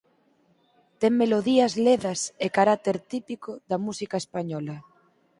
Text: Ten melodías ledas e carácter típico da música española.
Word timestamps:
Ten 1.01 1.13
melodías 1.21 1.73
ledas 1.85 2.21
e 2.45 2.47
carácter 2.57 2.97
típico 3.11 3.51
da 3.69 3.77
música 3.85 4.15
española. 4.23 4.75